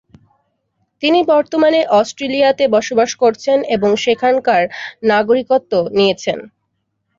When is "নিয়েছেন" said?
5.97-6.39